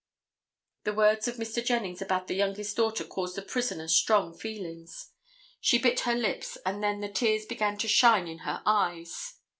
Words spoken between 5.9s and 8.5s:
her lips and then the tears began to shine in